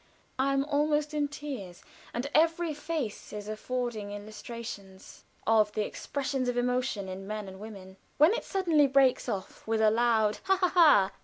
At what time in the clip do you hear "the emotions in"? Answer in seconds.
6.55-7.27